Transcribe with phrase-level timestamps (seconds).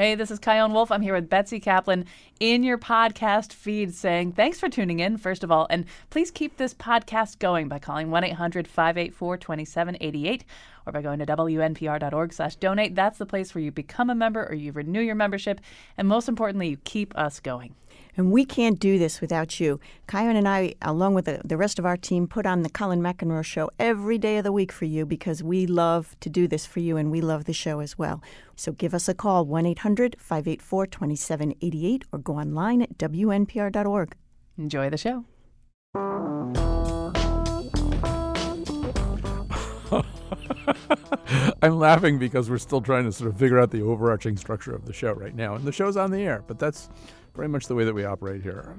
[0.00, 0.90] Hey, this is Chion Wolf.
[0.90, 2.06] I'm here with Betsy Kaplan
[2.40, 6.56] in your podcast feed saying thanks for tuning in, first of all, and please keep
[6.56, 10.44] this podcast going by calling 1 800 584 2788
[10.86, 12.94] or by going to wnpr.org slash donate.
[12.94, 15.60] That's the place where you become a member or you renew your membership,
[15.98, 17.74] and most importantly, you keep us going.
[18.16, 19.80] And we can't do this without you.
[20.10, 23.00] Chion and I, along with the, the rest of our team, put on the Colin
[23.00, 26.66] McEnroe show every day of the week for you because we love to do this
[26.66, 28.22] for you and we love the show as well.
[28.56, 34.16] So give us a call, 1 800 584 2788, or go online at WNPR.org.
[34.58, 35.24] Enjoy the show.
[41.62, 44.86] I'm laughing because we're still trying to sort of figure out the overarching structure of
[44.86, 45.54] the show right now.
[45.54, 46.88] And the show's on the air, but that's
[47.34, 48.76] very much the way that we operate here.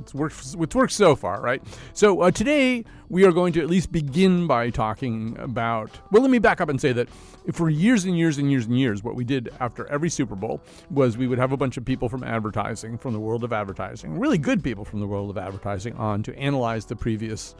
[0.00, 1.62] It's worked, it's worked so far, right?
[1.92, 5.90] So uh, today we are going to at least begin by talking about.
[6.10, 7.08] Well, let me back up and say that
[7.52, 10.60] for years and years and years and years, what we did after every Super Bowl
[10.90, 14.18] was we would have a bunch of people from advertising, from the world of advertising,
[14.18, 17.54] really good people from the world of advertising, on to analyze the previous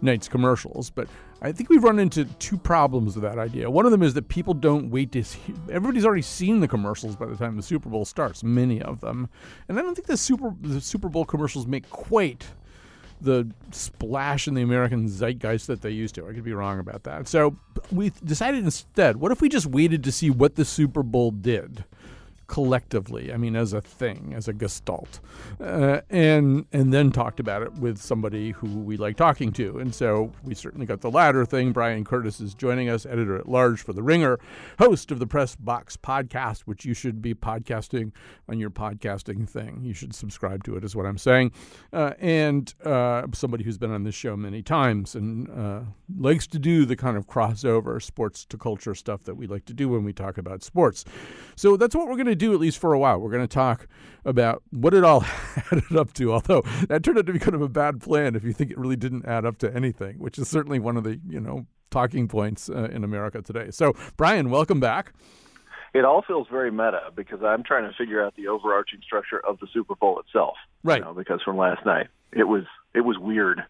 [0.00, 0.90] night's commercials.
[0.90, 1.08] But
[1.42, 3.70] I think we've run into two problems with that idea.
[3.70, 5.40] One of them is that people don't wait to see.
[5.70, 9.28] Everybody's already seen the commercials by the time the Super Bowl starts, many of them.
[9.68, 12.46] And I don't think the Super, the Super Bowl commercials make quite
[13.20, 16.28] the splash in the American zeitgeist that they used to.
[16.28, 17.28] I could be wrong about that.
[17.28, 17.56] So
[17.90, 21.84] we decided instead, what if we just waited to see what the Super Bowl did?
[22.48, 23.32] Collectively.
[23.32, 25.18] I mean, as a thing, as a gestalt,
[25.60, 29.78] uh, and and then talked about it with somebody who we like talking to.
[29.78, 31.72] And so we certainly got the latter thing.
[31.72, 34.38] Bryan Curtis is joining us, editor at large for the Ringer,
[34.78, 38.12] host of the Press Box podcast, which you should be podcasting
[38.48, 39.80] on your podcasting thing.
[39.82, 41.50] You should subscribe to it, is what I'm saying.
[41.92, 45.80] Uh, and uh, somebody who's been on this show many times and uh,
[46.16, 49.74] likes to do the kind of crossover sports to culture stuff that we like to
[49.74, 51.04] do when we talk about sports.
[51.56, 53.18] So that's what we're going to do at least for a while.
[53.18, 53.88] We're going to talk
[54.24, 55.24] about what it all
[55.72, 56.32] added up to.
[56.32, 58.78] Although that turned out to be kind of a bad plan if you think it
[58.78, 62.28] really didn't add up to anything, which is certainly one of the you know talking
[62.28, 63.70] points uh, in America today.
[63.70, 65.12] So, Bryan, welcome back.
[65.94, 69.58] It all feels very meta because I'm trying to figure out the overarching structure of
[69.60, 70.56] the Super Bowl itself.
[70.84, 70.98] Right.
[70.98, 73.62] You know, because from last night, it was it was weird.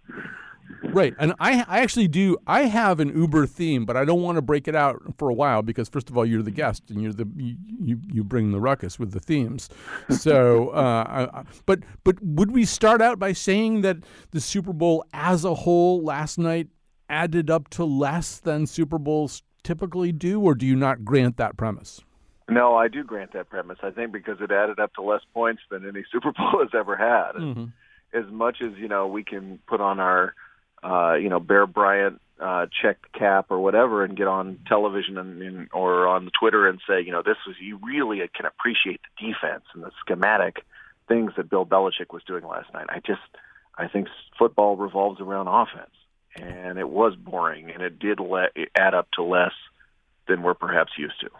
[0.82, 2.36] Right, and I I actually do.
[2.46, 5.34] I have an Uber theme, but I don't want to break it out for a
[5.34, 8.60] while because first of all, you're the guest and you're the you you bring the
[8.60, 9.68] ruckus with the themes.
[10.10, 13.98] So, uh, I, but but would we start out by saying that
[14.30, 16.68] the Super Bowl as a whole last night
[17.08, 21.56] added up to less than Super Bowls typically do, or do you not grant that
[21.56, 22.00] premise?
[22.48, 23.78] No, I do grant that premise.
[23.82, 26.96] I think because it added up to less points than any Super Bowl has ever
[26.96, 27.32] had.
[27.40, 27.64] Mm-hmm.
[28.14, 30.34] As much as you know, we can put on our
[30.82, 35.16] uh, you know, Bear Bryant uh, check the cap or whatever and get on television
[35.16, 39.00] and, and or on Twitter and say, you know, this was you really can appreciate
[39.02, 40.64] the defense and the schematic
[41.08, 42.86] things that Bill Belichick was doing last night.
[42.88, 43.20] I just
[43.76, 45.94] I think football revolves around offense,
[46.34, 49.52] and it was boring, and it did let it add up to less
[50.28, 51.30] than we're perhaps used to.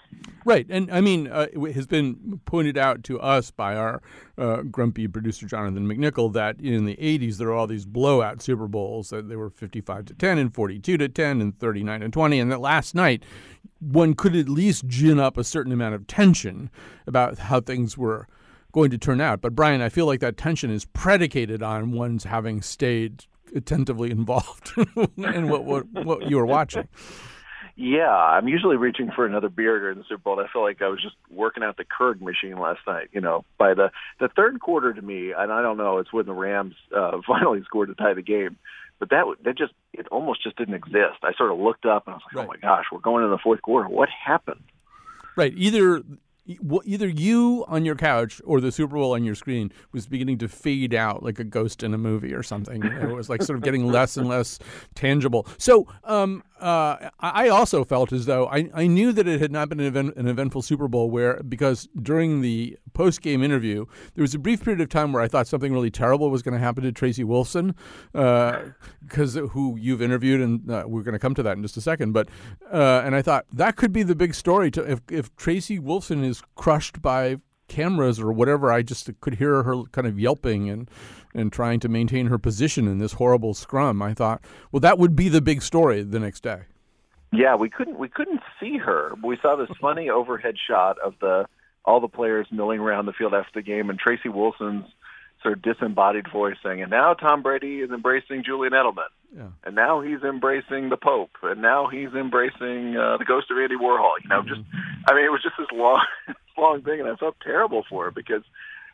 [0.44, 4.00] Right, and I mean, uh, it has been pointed out to us by our
[4.38, 8.68] uh, grumpy producer Jonathan McNicol that in the '80s there were all these blowout Super
[8.68, 12.40] Bowls that they were 55 to 10 and 42 to 10 and 39 and 20,
[12.40, 13.24] and that last night
[13.80, 16.70] one could at least gin up a certain amount of tension
[17.06, 18.26] about how things were
[18.72, 19.40] going to turn out.
[19.40, 24.72] But Bryan, I feel like that tension is predicated on one's having stayed attentively involved
[25.16, 26.88] in what, what what you were watching.
[27.78, 30.40] Yeah, I'm usually reaching for another beer during the Super Bowl.
[30.40, 33.08] I feel like I was just working out the Keurig machine last night.
[33.12, 36.24] You know, by the the third quarter to me, and I don't know, it's when
[36.24, 38.56] the Rams uh, finally scored to tie the game.
[38.98, 41.18] But that that just it almost just didn't exist.
[41.22, 42.44] I sort of looked up and I was like, right.
[42.44, 43.88] oh my gosh, we're going into the fourth quarter.
[43.90, 44.62] What happened?
[45.36, 45.52] Right.
[45.54, 46.02] Either
[46.84, 50.48] either you on your couch or the Super Bowl on your screen was beginning to
[50.48, 52.82] fade out like a ghost in a movie or something.
[52.82, 54.58] it was like sort of getting less and less
[54.94, 55.46] tangible.
[55.58, 59.68] So um, uh, I also felt as though I, I knew that it had not
[59.68, 63.84] been an, event, an eventful Super Bowl where because during the post game interview
[64.14, 66.54] there was a brief period of time where I thought something really terrible was going
[66.54, 67.74] to happen to Tracy Wolfson
[68.12, 71.76] because uh, who you've interviewed and uh, we're going to come to that in just
[71.76, 72.12] a second.
[72.12, 72.28] But
[72.72, 76.24] uh, and I thought that could be the big story to if if Tracy Wolfson
[76.24, 77.38] is crushed by
[77.68, 78.72] cameras or whatever.
[78.72, 80.90] I just could hear her kind of yelping and
[81.34, 84.00] and trying to maintain her position in this horrible scrum.
[84.00, 84.42] I thought,
[84.72, 86.62] well, that would be the big story the next day.
[87.32, 89.12] Yeah, we couldn't we couldn't see her.
[89.22, 91.46] We saw this funny overhead shot of the
[91.84, 94.86] all the players milling around the field after the game, and Tracy Wolfson's
[95.54, 99.48] of disembodied voice saying, "And now Tom Brady is embracing Julian Edelman, yeah.
[99.64, 103.76] and now he's embracing the Pope, and now he's embracing uh, the ghost of Andy
[103.76, 104.48] Warhol." You know, mm-hmm.
[104.48, 104.60] just
[105.08, 106.04] I mean, it was just this long
[106.58, 108.42] long thing, and I felt terrible for her because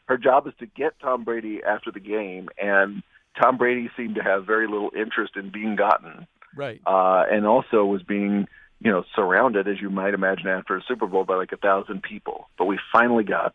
[0.07, 3.03] her job is to get Tom Brady after the game, and
[3.41, 6.27] Tom Brady seemed to have very little interest in being gotten.
[6.55, 6.81] Right.
[6.87, 8.47] Uh, and also was being,
[8.81, 12.03] you know, surrounded, as you might imagine, after a Super Bowl by like a thousand
[12.03, 12.49] people.
[12.59, 13.55] But we finally got,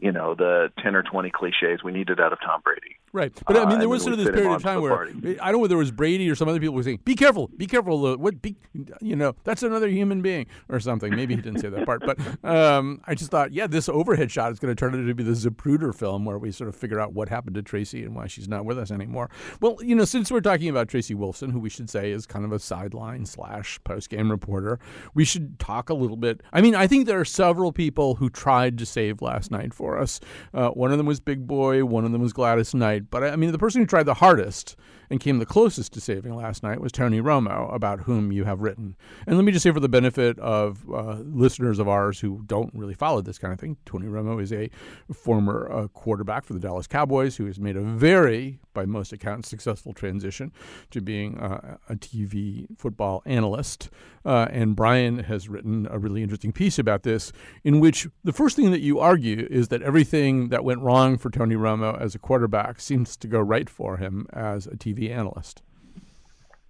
[0.00, 2.96] you know, the 10 or 20 cliches we needed out of Tom Brady.
[3.12, 4.94] Right, but I mean, Uh, there and was sort of this period of time where
[4.94, 5.40] party.
[5.40, 7.48] I don't know whether it was Brady or some other people were saying, "Be careful,
[7.56, 8.56] be careful." Uh, what, be,
[9.00, 11.14] you know, that's another human being or something.
[11.16, 14.52] Maybe he didn't say that part, but um, I just thought, yeah, this overhead shot
[14.52, 17.12] is going to turn into be the Zapruder film where we sort of figure out
[17.12, 19.28] what happened to Tracy and why she's not with us anymore.
[19.60, 22.44] Well, you know, since we're talking about Tracy Wolfson, who we should say is kind
[22.44, 24.78] of a sideline slash post game reporter,
[25.14, 26.42] we should talk a little bit.
[26.52, 29.98] I mean, I think there are several people who tried to save last night for
[29.98, 30.20] us.
[30.54, 33.36] Uh, one of them was Big Boi, one of them was Gladys Knight, but I
[33.36, 34.76] mean, the person who tried the hardest
[35.10, 38.60] and came the closest to saving last night was Tony Romo, about whom you have
[38.60, 38.96] written.
[39.26, 42.72] And let me just say, for the benefit of uh, listeners of ours who don't
[42.72, 44.70] really follow this kind of thing, Tony Romo is a
[45.12, 49.48] former uh, quarterback for the Dallas Cowboys who has made a very, by most accounts,
[49.48, 50.52] successful transition
[50.90, 53.90] to being uh, a TV football analyst.
[54.24, 57.32] Uh, and Bryan has written a really interesting piece about this,
[57.64, 61.30] in which the first thing that you argue is that everything that went wrong for
[61.30, 65.62] Tony Romo as a quarterback seems to go right for him as a TV analyst.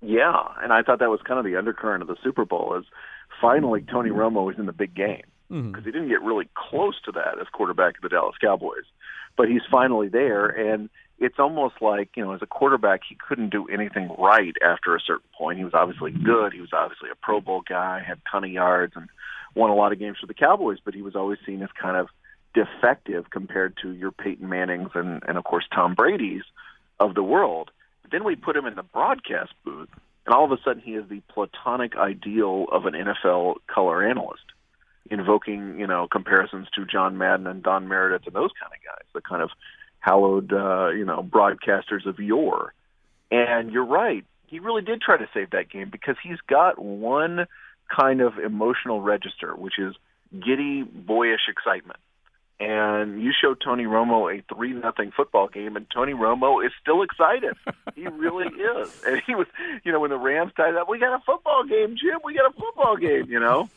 [0.03, 2.85] Yeah, and I thought that was kind of the undercurrent of the Super Bowl is
[3.41, 4.19] finally Tony mm-hmm.
[4.19, 5.71] Romo was in the big game mm-hmm.
[5.71, 8.85] because he didn't get really close to that as quarterback of the Dallas Cowboys,
[9.37, 10.89] but he's finally there, and
[11.19, 15.01] it's almost like you know as a quarterback he couldn't do anything right after a
[15.01, 15.59] certain point.
[15.59, 16.25] He was obviously mm-hmm.
[16.25, 19.09] good, he was obviously a Pro Bowl guy, had a ton of yards, and
[19.55, 21.97] won a lot of games for the Cowboys, but he was always seen as kind
[21.97, 22.09] of
[22.55, 26.43] defective compared to your Peyton Mannings and and of course Tom Brady's
[26.99, 27.71] of the world.
[28.11, 29.89] Then we put him in the broadcast booth,
[30.27, 34.45] and all of a sudden he is the platonic ideal of an NFL color analyst,
[35.11, 39.07] invoking you know comparisons to John Madden and Don Meredith and those kind of guys,
[39.15, 39.51] the kind of
[40.01, 42.75] hallowed uh, you know broadcasters of yore.
[43.31, 47.47] And you're right, he really did try to save that game because he's got one
[47.97, 49.95] kind of emotional register, which is
[50.33, 52.01] giddy, boyish excitement
[52.61, 57.03] and you show Tony Romo a three nothing football game, and Tony Romo is still
[57.03, 57.57] excited.
[57.97, 58.47] he really
[58.83, 59.47] is, and he was,
[59.83, 62.21] you know, when the Rams tied up, we got a football game, Jim.
[62.23, 63.69] We got a football game, you know.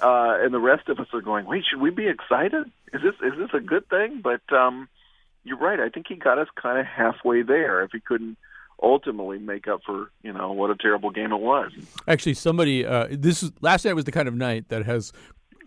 [0.00, 2.66] Uh, and the rest of us are going, wait, should we be excited?
[2.92, 4.20] Is this is this a good thing?
[4.20, 4.88] But um,
[5.44, 5.78] you're right.
[5.78, 7.84] I think he got us kind of halfway there.
[7.84, 8.36] If he couldn't
[8.82, 11.70] ultimately make up for you know what a terrible game it was.
[12.08, 15.12] Actually, somebody uh, this is, last night was the kind of night that has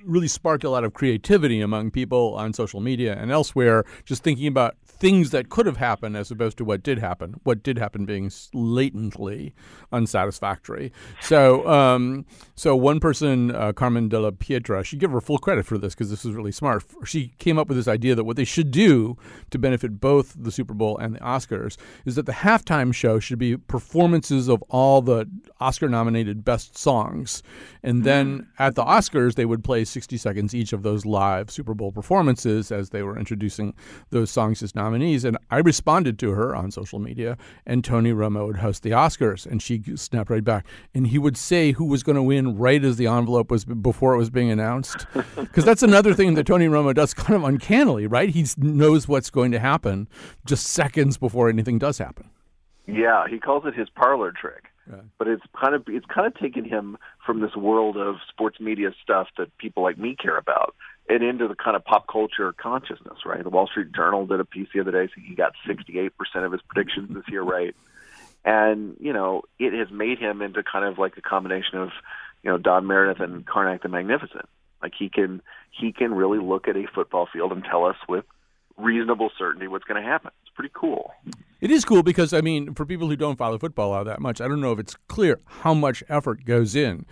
[0.03, 4.47] really sparked a lot of creativity among people on social media and elsewhere, just thinking
[4.47, 7.39] about things that could have happened as opposed to what did happen.
[7.43, 9.53] What did happen being latently
[9.91, 10.91] unsatisfactory.
[11.21, 12.25] So, um,
[12.55, 15.93] so one person, uh, Carmen de la Pietra, she give her full credit for this
[15.93, 16.83] because this is really smart.
[17.05, 19.17] She came up with this idea that what they should do
[19.51, 23.39] to benefit both the Super Bowl and the Oscars is that the halftime show should
[23.39, 27.43] be performances of all the Oscar-nominated best songs,
[27.83, 31.73] and then at the Oscars they would play 60 seconds each of those live Super
[31.73, 33.73] Bowl performances as they were introducing
[34.11, 35.25] those songs as nominees.
[35.25, 39.45] And I responded to her on social media, and Tony Romo would host the Oscars,
[39.45, 40.65] and she snapped right back.
[40.93, 44.13] And he would say who was going to win right as the envelope was before
[44.13, 45.05] it was being announced,
[45.35, 48.29] because that's another thing that Tony Romo does kind of uncannily, right?
[48.29, 50.07] He knows what's going to happen
[50.45, 52.29] just seconds before anything does happen.
[52.87, 54.65] Yeah, he calls it his parlor trick.
[55.17, 58.91] But it's kind of it's kind of taken him from this world of sports media
[59.01, 60.75] stuff that people like me care about
[61.07, 63.43] and into the kind of pop culture consciousness, right?
[63.43, 66.11] The Wall Street Journal did a piece the other day saying he got 68%
[66.43, 67.75] of his predictions this year right.
[68.43, 71.89] And, you know, it has made him into kind of like a combination of,
[72.43, 74.47] you know, Don Meredith and Carnac the Magnificent.
[74.81, 78.25] Like he can he can really look at a football field and tell us with
[78.77, 80.31] reasonable certainty what's going to happen.
[80.43, 81.11] It's pretty cool.
[81.61, 84.41] It is cool because I mean, for people who don't follow football all that much,
[84.41, 87.05] I don't know if it's clear how much effort goes in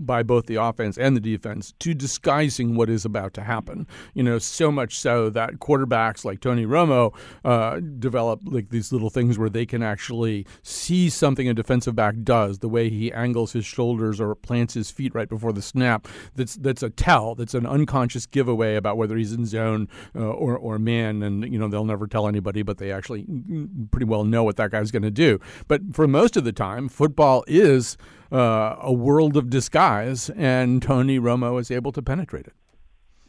[0.00, 3.86] by both the offense and the defense to disguising what is about to happen.
[4.14, 7.14] You know, so much so that quarterbacks like Tony Romo
[7.44, 12.14] uh, develop like these little things where they can actually see something a defensive back
[12.22, 16.08] does, the way he angles his shoulders or plants his feet right before the snap.
[16.34, 17.34] That's that's a tell.
[17.34, 21.22] That's an unconscious giveaway about whether he's in zone uh, or or man.
[21.22, 23.26] And you know, they'll never tell anybody, but they actually
[23.90, 25.40] pretty well know what that guy's going to do.
[25.68, 27.96] But for most of the time, football is
[28.32, 32.54] uh, a world of disguise, and Tony Romo is able to penetrate it.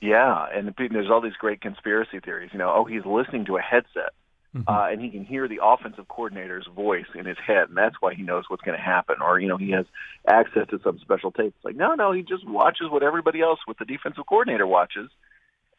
[0.01, 2.51] Yeah, and there's all these great conspiracy theories.
[2.53, 4.13] You know, oh, he's listening to a headset,
[4.55, 4.67] mm-hmm.
[4.67, 8.13] uh, and he can hear the offensive coordinator's voice in his head, and that's why
[8.13, 9.15] he knows what's going to happen.
[9.21, 9.85] Or you know, he has
[10.27, 11.53] access to some special tape.
[11.55, 15.09] It's like, no, no, he just watches what everybody else with the defensive coordinator watches,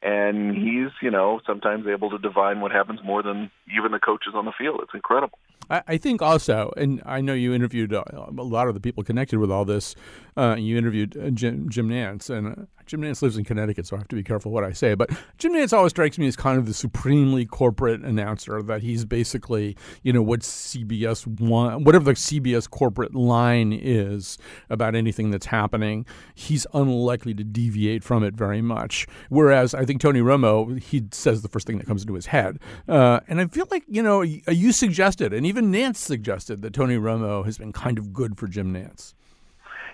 [0.03, 4.35] and he's you know sometimes able to divine what happens more than even the coaches
[4.35, 4.81] on the field.
[4.83, 5.39] It's incredible.
[5.71, 9.03] I, I think also, and I know you interviewed uh, a lot of the people
[9.03, 9.95] connected with all this.
[10.37, 13.99] Uh, you interviewed uh, Jim, Jim Nantz, and Jim Nantz lives in Connecticut, so I
[13.99, 14.95] have to be careful what I say.
[14.95, 18.63] But Jim Nantz always strikes me as kind of the supremely corporate announcer.
[18.63, 24.39] That he's basically, you know, what CBS want, whatever the CBS corporate line is
[24.71, 29.07] about anything that's happening, he's unlikely to deviate from it very much.
[29.29, 32.59] Whereas I think Tony Romo, he says the first thing that comes into his head,
[32.89, 36.97] uh, and I feel like you know, you suggested, and even Nantz suggested that Tony
[36.97, 39.15] Romo has been kind of good for Jim Nantz.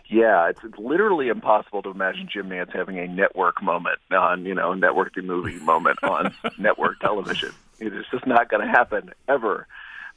[0.08, 4.54] Yeah, it's, it's literally impossible to imagine Jim Nantz having a network moment on, you
[4.54, 7.50] know, network the movie moment on network television.
[7.78, 9.66] It's just not going to happen ever.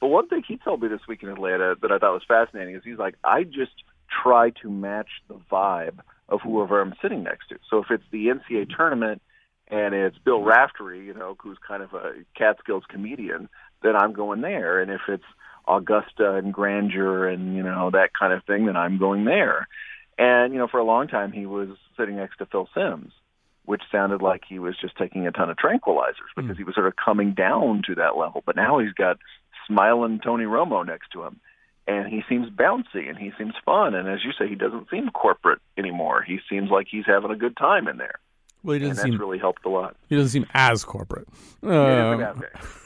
[0.01, 2.75] But one thing he told me this week in Atlanta that I thought was fascinating
[2.75, 3.72] is he's like, I just
[4.24, 6.00] try to match the vibe
[6.30, 7.58] of whoever I'm sitting next to.
[7.70, 9.22] So if it's the NCAA tournament
[9.68, 13.50] and it's Bill Raftery, you know, who's kind of a Catskills comedian,
[13.84, 14.80] then I'm going there.
[14.80, 15.24] And if it's
[15.68, 19.68] Augusta and grandeur and you know that kind of thing, then I'm going there.
[20.18, 23.12] And you know, for a long time he was sitting next to Phil Simms,
[23.66, 26.58] which sounded like he was just taking a ton of tranquilizers because mm.
[26.58, 28.44] he was sort of coming down to that level.
[28.46, 29.18] But now he's got
[29.68, 31.40] smiling Tony Romo next to him,
[31.88, 33.96] and he seems bouncy and he seems fun.
[33.96, 36.24] And as you say, he doesn't seem corporate anymore.
[36.24, 38.20] He seems like he's having a good time in there.
[38.64, 39.96] Well, he doesn't and that's seem really helped a lot.
[40.10, 41.28] He doesn't seem as corporate.
[41.62, 42.34] Uh,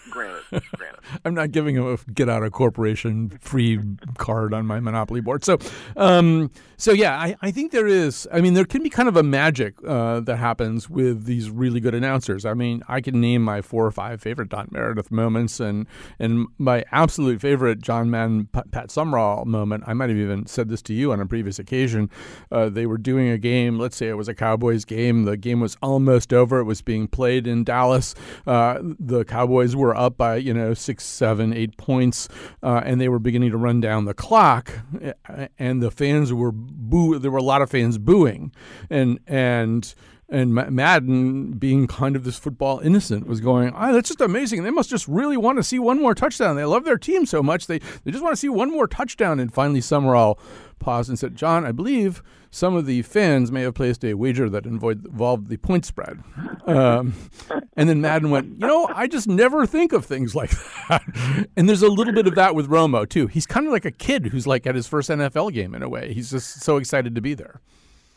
[0.10, 1.00] granted, granted.
[1.26, 3.80] I'm not giving him a get out of corporation free
[4.18, 5.44] card on my Monopoly board.
[5.44, 5.58] So,
[5.96, 8.28] um, so yeah, I, I think there is.
[8.32, 11.80] I mean, there can be kind of a magic uh, that happens with these really
[11.80, 12.46] good announcers.
[12.46, 15.88] I mean, I can name my four or five favorite Don Meredith moments, and
[16.20, 19.84] and my absolute favorite John Madden Pat Summerall moment.
[19.88, 22.10] I might have even said this to you on a previous occasion.
[22.52, 23.78] Uh, they were doing a game.
[23.78, 25.26] Let's say it was a Cowboys game.
[25.26, 26.60] The game was almost over.
[26.60, 28.16] It was being played in Dallas.
[28.48, 32.28] Uh, the Cowboys were up by you know six, seven, eight points,
[32.64, 34.72] uh, and they were beginning to run down the clock,
[35.60, 37.20] and the fans were boo.
[37.20, 38.52] There were a lot of fans booing,
[38.90, 39.94] and and
[40.32, 44.64] and Madden, being kind of this football innocent, was going, oh, that's just amazing.
[44.64, 46.56] They must just really want to see one more touchdown.
[46.56, 47.66] They love their team so much.
[47.66, 49.40] They, they just want to see one more touchdown.
[49.40, 50.40] And finally, Summerall
[50.78, 52.22] paused and said, John, I believe
[52.52, 56.24] some of the fans may have placed a wager that involved the point spread.
[56.70, 57.16] Um,
[57.76, 60.52] and then Madden went, you know, I just never think of things like
[60.88, 61.48] that.
[61.58, 63.26] and there's a little bit of that with Romo, too.
[63.26, 65.90] He's kind of like a kid who's like at his first NFL game in a
[65.90, 66.14] way.
[66.14, 67.62] He's just so excited to be there.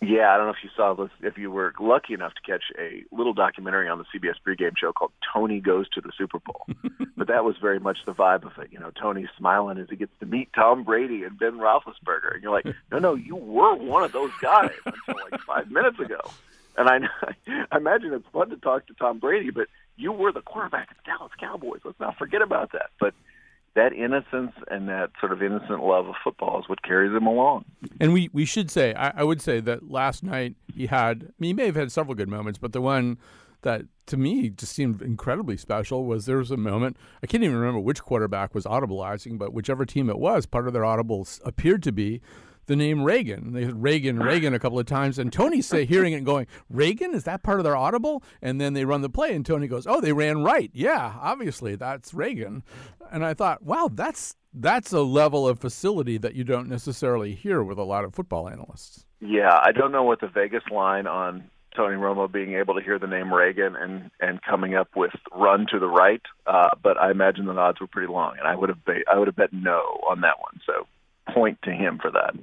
[0.02, 2.64] Yeah, I don't know if you saw this, if you were lucky enough to catch
[2.76, 6.66] a little documentary on the CBS pregame show called Tony Goes to the Super Bowl.
[7.16, 8.72] but that was very much the vibe of it.
[8.72, 12.34] You know, Tony's smiling as he gets to meet Tom Brady and Ben Roethlisberger.
[12.34, 16.00] And you're like, no, no, you were one of those guys until like five minutes
[16.00, 16.20] ago.
[16.76, 16.98] And I,
[17.70, 20.96] I imagine it's fun to talk to Tom Brady, but you were the quarterback of
[20.96, 21.82] the Dallas Cowboys.
[21.84, 22.90] Let's not forget about that.
[22.98, 23.14] But
[23.74, 27.64] that innocence and that sort of innocent love of football is what carries him along.
[28.00, 31.32] And we, we should say, I, I would say that last night he had, I
[31.38, 33.18] mean, he may have had several good moments, but the one
[33.62, 37.56] that to me just seemed incredibly special was there was a moment I can't even
[37.56, 41.82] remember which quarterback was audibleizing, but whichever team it was, part of their audibles appeared
[41.84, 42.20] to be
[42.72, 43.52] the name Reagan.
[43.52, 46.46] They said Reagan, Reagan a couple of times, and Tony's say hearing it and going,
[46.70, 48.22] Reagan, is that part of their audible?
[48.40, 50.70] And then they run the play, and Tony goes, Oh, they ran right.
[50.72, 52.62] Yeah, obviously that's Reagan.
[53.10, 57.62] And I thought, wow, that's that's a level of facility that you don't necessarily hear
[57.62, 59.04] with a lot of football analysts.
[59.20, 61.44] Yeah, I don't know what the Vegas line on
[61.76, 65.66] Tony Romo being able to hear the name Reagan and and coming up with run
[65.72, 68.70] to the right, uh, but I imagine the odds were pretty long, and I would
[68.70, 70.58] have bet, I would have bet no on that one.
[70.66, 70.86] So
[71.28, 72.34] point to him for that.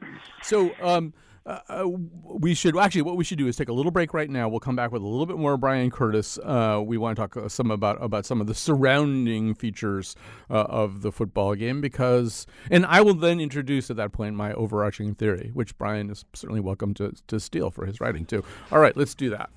[0.44, 1.14] So, um,
[1.46, 1.88] uh, uh,
[2.24, 4.48] we should actually what we should do is take a little break right now.
[4.48, 6.38] We'll come back with a little bit more Bryan Curtis.
[6.38, 10.16] Uh, we want to talk uh, some about about some of the surrounding features
[10.50, 14.54] uh, of the football game because, and I will then introduce at that point my
[14.54, 18.44] overarching theory, which Bryan is certainly welcome to to steal for his writing too.
[18.72, 19.50] All right, let's do that.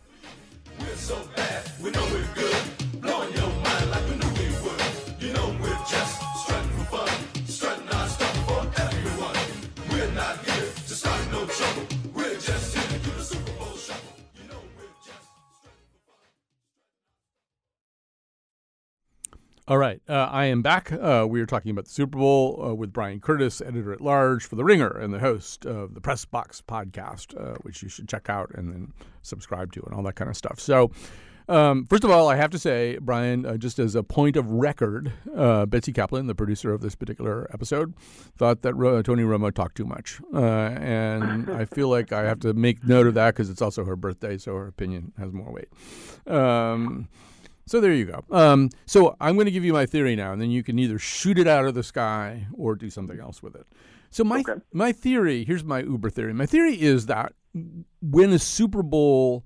[19.69, 20.91] All right, uh, I am back.
[20.91, 24.45] Uh, we are talking about the Super Bowl uh, with Bryan Curtis, editor at large
[24.45, 28.09] for The Ringer and the host of the Press Box podcast, uh, which you should
[28.09, 28.93] check out and then
[29.23, 30.59] subscribe to and all that kind of stuff.
[30.59, 30.91] So,
[31.49, 34.49] Um, first of all, I have to say, Bryan, uh, just as a point of
[34.49, 37.95] record, uh, Betsy Kaplan, the producer of this particular episode,
[38.37, 38.73] thought that
[39.05, 43.09] Tony Romo talked too much, uh, and I feel like I have to make note
[43.09, 45.69] of that because it's also her birthday, so her opinion has more weight.
[46.33, 47.09] Um,
[47.67, 48.25] so there you go.
[48.31, 50.99] Um, so I'm going to give you my theory now, and then you can either
[50.99, 53.67] shoot it out of the sky or do something else with it.
[54.11, 54.61] So my Okay.
[54.73, 56.35] my theory here's my Uber theory.
[56.35, 57.33] My theory is that
[58.01, 59.45] when a Super Bowl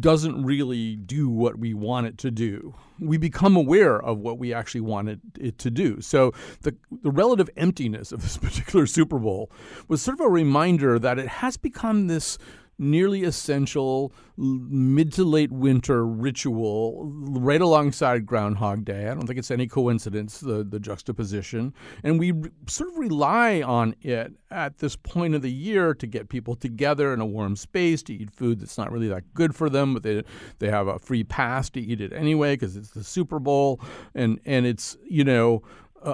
[0.00, 4.52] doesn't really do what we want it to do, we become aware of what we
[4.54, 6.00] actually wanted it to do.
[6.00, 9.50] So the the relative emptiness of this particular Super Bowl
[9.88, 12.38] was sort of a reminder that it has become this
[12.78, 19.08] nearly essential mid to late winter ritual right alongside Groundhog Day.
[19.08, 23.62] I don't think it's any coincidence the the juxtaposition, and we re- sort of rely
[23.62, 27.56] on it at this point of the year to get people together in a warm
[27.56, 30.22] space to eat food that's not really that good for them, but they
[30.58, 33.80] they have a free pass to eat it anyway because it's the Super Bowl,
[34.14, 35.62] and and it's you know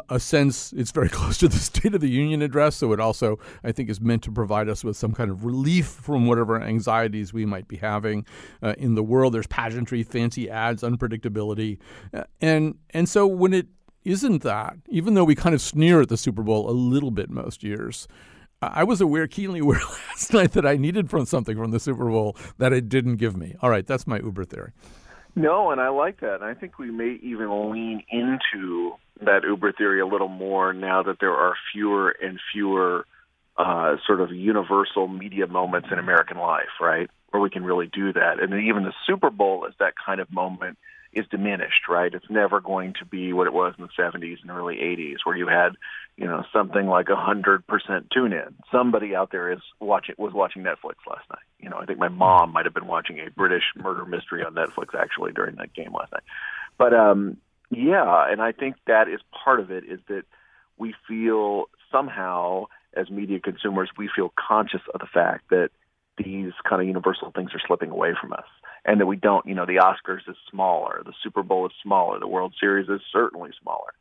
[0.08, 3.38] a, sense it's very close to the State of the Union address, so it also
[3.64, 7.32] I think is meant to provide us with some kind of relief from whatever anxieties
[7.32, 8.26] we might be having
[8.62, 9.34] uh, in the world.
[9.34, 11.78] There's pageantry, fancy ads, unpredictability,
[12.14, 13.66] uh, and and so when it
[14.04, 17.30] isn't that, even though we kind of sneer at the Super Bowl a little bit
[17.30, 18.08] most years.
[18.62, 21.80] I I was aware, keenly aware last night that I needed from something from the
[21.80, 23.56] Super Bowl that it didn't give me.
[23.62, 24.72] All right, that's my Uber theory.
[25.34, 26.36] No, and I like that.
[26.36, 31.02] And I think we may even lean into that Uber theory a little more now
[31.02, 33.06] that there are fewer and fewer
[33.56, 37.10] uh, sort of universal media moments in American life, right?
[37.30, 38.40] Where we can really do that.
[38.40, 40.78] And even the Super Bowl is that kind of moment
[41.12, 42.12] is diminished, right?
[42.14, 45.36] It's never going to be what it was in the 70s and early 80s where
[45.36, 45.70] you had,
[46.16, 47.62] you know, something like a 100%
[48.10, 48.54] tune in.
[48.70, 51.42] Somebody out there is watching was watching Netflix last night.
[51.58, 54.54] You know, I think my mom might have been watching a British murder mystery on
[54.54, 56.22] Netflix actually during that game last night.
[56.78, 57.38] But um
[57.70, 60.24] yeah, and I think that is part of it is that
[60.76, 65.70] we feel somehow as media consumers we feel conscious of the fact that
[66.18, 68.44] these kind of universal things are slipping away from us
[68.84, 72.18] and that we don't, you know, the Oscars is smaller, the Super Bowl is smaller,
[72.18, 73.92] the World Series is certainly smaller.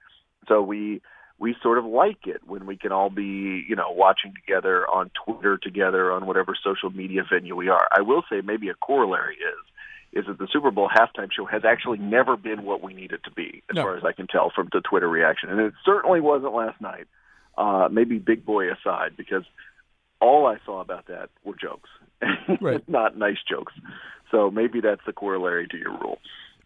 [0.47, 1.01] So we
[1.37, 5.09] we sort of like it when we can all be, you know, watching together on
[5.25, 7.87] Twitter together on whatever social media venue we are.
[7.95, 9.65] I will say maybe a corollary is
[10.11, 13.23] is that the Super Bowl halftime show has actually never been what we need it
[13.25, 13.83] to be, as No.
[13.83, 17.05] far as I can tell from the Twitter reaction, and it certainly wasn't last night.
[17.55, 19.43] Uh, maybe Big Boi aside, because
[20.19, 21.89] all I saw about that were jokes,
[22.59, 22.81] Right.
[22.89, 23.73] not nice jokes.
[24.31, 26.19] So maybe that's the corollary to your rule.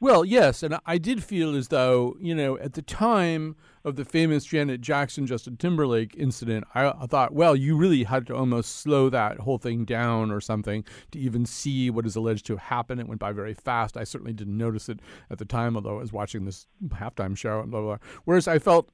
[0.04, 4.04] Well, yes, and I did feel as though you know at the time of the
[4.04, 8.78] famous Janet Jackson Justin Timberlake incident, I, I thought, well, you really had to almost
[8.78, 12.64] slow that whole thing down or something to even see what is alleged to have
[12.64, 13.00] happened.
[13.00, 13.96] It went by very fast.
[13.96, 15.00] I certainly didn't notice it
[15.30, 17.96] at the time, although I was watching this halftime show and blah blah.
[17.98, 18.08] blah.
[18.26, 18.90] Whereas I felt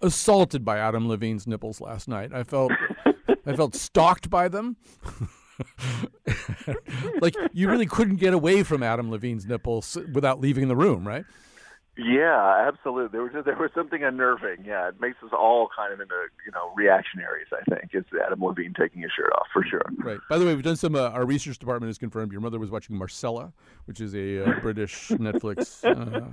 [0.00, 2.32] assaulted by Adam Levine's nipples last night.
[2.32, 2.72] I felt
[3.44, 4.78] I felt stalked by them.
[7.20, 11.24] like you really couldn't get away from Adam Levine's nipples without leaving the room, right?
[11.96, 13.10] Yeah, absolutely.
[13.12, 14.64] There was there was something unnerving.
[14.64, 16.14] Yeah, it makes us all kind of into
[16.44, 17.46] you know reactionaries.
[17.52, 19.84] I think is Adam Levine taking his shirt off for sure.
[19.98, 20.18] Right.
[20.28, 20.96] By the way, we've done some.
[20.96, 23.52] Uh, our research department has confirmed your mother was watching Marcella,
[23.84, 25.84] which is a uh, British Netflix.
[25.84, 26.32] Uh,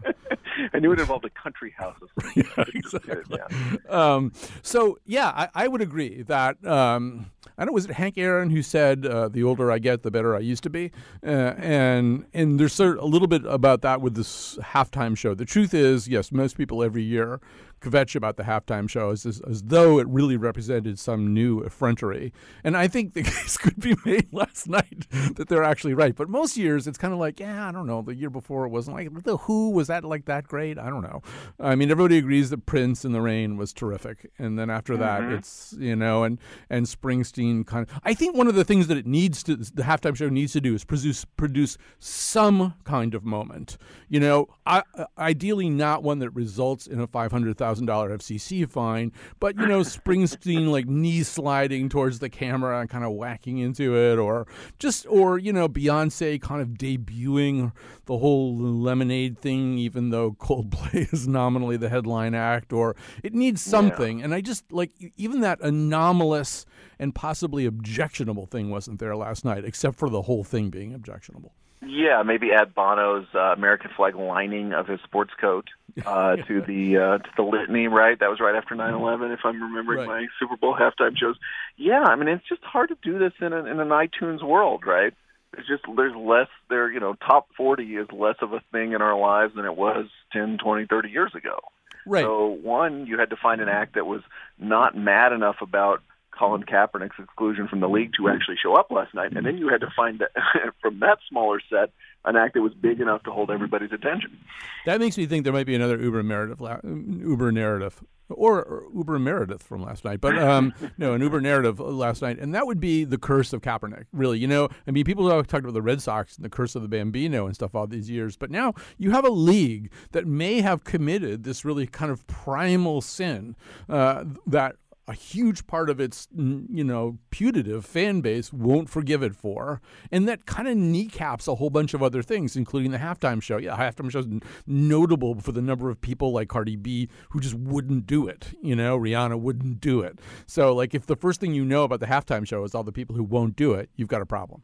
[0.74, 1.96] I knew it involved a country house.
[2.00, 2.70] Sort.
[2.74, 3.38] exactly.
[3.38, 3.78] Yeah.
[3.88, 8.18] um, so yeah, I, I would agree that um, I don't know was it Hank
[8.18, 10.92] Aaron who said uh, the older I get, the better I used to be,
[11.26, 15.34] uh, and and there's sort of a little bit about that with this halftime show.
[15.34, 17.40] The truth is, yes, most people every year
[17.82, 22.32] kvetch about the halftime show as, as, as though it really represented some new effrontery.
[22.64, 26.16] And I think the case could be made last night that they're actually right.
[26.16, 28.02] But most years, it's kind of like, yeah, I don't know.
[28.02, 30.78] The year before, it wasn't like the Who was that like that great?
[30.78, 31.22] I don't know.
[31.60, 35.24] I mean, everybody agrees that Prince in the Rain was terrific, and then after that,
[35.24, 38.00] it's you know, and and Springsteen kind of.
[38.04, 40.62] I think one of the things that it needs to, the halftime show needs to
[40.62, 43.78] do is produce produce some kind of moment.
[44.10, 44.84] You know, I,
[45.18, 49.68] ideally not one that results in a five hundred thousand dollar FCC fine, but you
[49.68, 54.48] know, Springsteen like knee sliding towards the camera and kind of whacking into it, or
[54.80, 57.72] just or you know, Beyonce kind of debuting
[58.06, 63.62] the whole lemonade thing, even though Coldplay is nominally the headline act, or it needs
[63.62, 64.22] something.
[64.22, 66.66] And I just like even that anomalous
[67.00, 71.52] and possibly objectionable thing wasn't there last night, except for the whole thing being objectionable.
[71.86, 75.68] Yeah, maybe add Bono's uh, American flag lining of his sports coat
[76.06, 77.88] uh, to the uh, to the litany.
[77.88, 80.08] Right, that was right after nine eleven, if I'm remembering Right.
[80.08, 81.36] my Super Bowl halftime shows.
[81.78, 84.84] Yeah, I mean it's just hard to do this in an in an iTunes world,
[84.88, 85.14] right?
[85.56, 86.92] It's just there's less there.
[86.92, 90.08] You know, top 40 is less of a thing in our lives than it was
[90.34, 91.60] 10, 20, 30 years ago.
[92.08, 92.24] Right.
[92.24, 94.22] So one, you had to find an act that was
[94.58, 96.02] not mad enough about
[96.38, 99.70] Colin Kaepernick's exclusion from the league to actually show up last night, and then you
[99.70, 100.32] had to find that
[100.82, 101.92] from that smaller set
[102.26, 104.38] an act that was big enough to hold everybody's attention.
[104.86, 109.20] That makes me think there might be another Uber narrative, Uber narrative, or, or Uber
[109.20, 112.80] Meredith from last night, but um, no, an Uber narrative last night, and that would
[112.80, 114.06] be the curse of Kaepernick.
[114.14, 116.76] Really, you know, I mean, people have talked about the Red Sox and the curse
[116.76, 120.28] of the Bambino and stuff all these years, but now you have a league that
[120.28, 123.56] may have committed this really kind of primal sin
[123.90, 124.76] uh, that
[125.12, 130.28] a huge part of its you know putative fan base won't forgive it for, and
[130.28, 133.58] that kind of kneecaps a whole bunch of other things, including the halftime show.
[133.58, 134.28] Yeah, halftime show is
[134.66, 138.54] notable for the number of people like Cardi B who just wouldn't do it.
[138.62, 140.20] You know, Rihanna wouldn't do it.
[140.46, 142.94] So like, if the first thing you know about the halftime show is all the
[142.94, 144.64] people who won't do it, you've got a problem.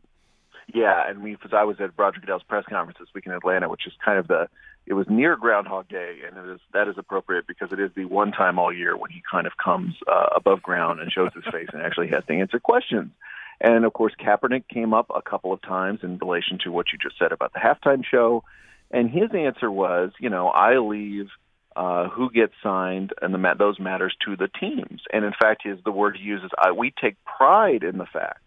[0.74, 3.70] Yeah, and we, because I was at Roger Goodell's press conference this week in Atlanta,
[3.70, 4.48] which is kind of the
[4.88, 8.06] it was near Groundhog Day, and it is that is appropriate because it is the
[8.06, 11.44] one time all year when he kind of comes uh, above ground and shows his
[11.52, 13.12] face and actually has to answer questions.
[13.60, 16.98] And of course, Kaepernick came up a couple of times in relation to what you
[16.98, 18.46] just said about the halftime show,
[18.90, 21.28] and his answer was, you know, I leave
[21.76, 25.02] uh, who gets signed and the those matters to the teams.
[25.12, 28.42] And in fact, his the word he uses, I, we take pride in the fact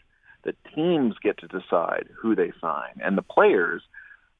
[0.45, 3.83] that teams get to decide who they sign, and the players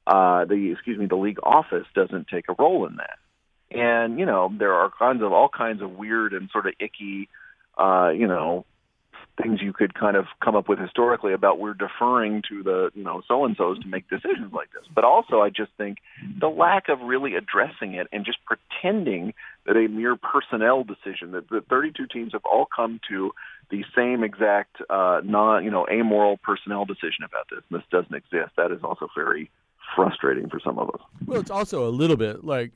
[0.07, 3.17] uh, the excuse me, the league office doesn't take a role in that.
[3.71, 7.29] And you know, there are kinds of all kinds of weird and sort of icky,
[7.77, 8.65] uh, you know,
[9.41, 13.03] things you could kind of come up with historically about we're deferring to the you
[13.03, 14.83] know so and so's to make decisions like this.
[14.93, 15.99] But also, I just think
[16.39, 19.33] the lack of really addressing it and just pretending
[19.65, 23.31] that a mere personnel decision that the 32 teams have all come to
[23.69, 27.63] the same exact uh, non you know amoral personnel decision about this.
[27.69, 28.51] And this doesn't exist.
[28.57, 29.49] That is also very
[29.95, 31.01] frustrating for some of us.
[31.25, 32.71] Well, it's also a little bit like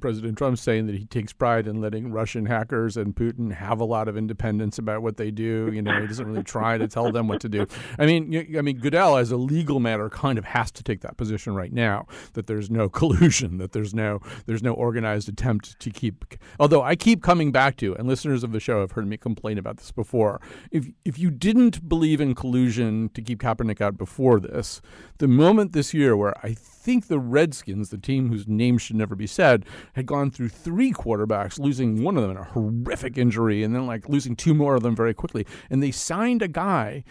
[0.00, 3.84] President Trump saying that he takes pride in letting Russian hackers and Putin have a
[3.84, 5.70] lot of independence about what they do.
[5.72, 7.66] You know, he doesn't really try to tell them what to do.
[7.98, 11.16] I mean, I mean, Goodell, as a legal matter, kind of has to take that
[11.16, 15.90] position right now that there's no collusion, that there's no there's no organized attempt to
[15.90, 16.24] keep.
[16.58, 19.58] Although I keep coming back to, and listeners of the show have heard me complain
[19.58, 20.40] about this before.
[20.70, 24.80] If if you didn't believe in collusion to keep Kaepernick out before this,
[25.18, 29.14] the moment this year where I think the Redskins, the team whose name should never
[29.14, 33.62] be said, had gone through three quarterbacks, losing one of them in a horrific injury,
[33.62, 35.46] and then like losing two more of them very quickly.
[35.70, 37.04] And they signed a guy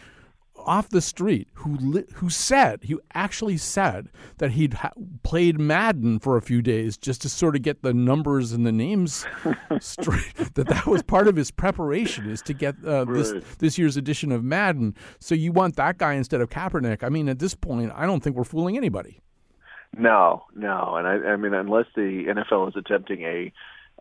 [0.65, 4.91] off the street who li- who said he actually said that he'd ha-
[5.23, 8.71] played Madden for a few days just to sort of get the numbers and the
[8.71, 9.25] names
[9.79, 10.53] straight.
[10.55, 13.13] That that was part of his preparation is to get uh, right.
[13.13, 14.95] this this year's edition of Madden.
[15.19, 17.03] So you want that guy instead of Kaepernick?
[17.03, 19.21] I mean, at this point, I don't think we're fooling anybody.
[19.97, 23.51] No, no, and I, I mean, unless the NFL is attempting a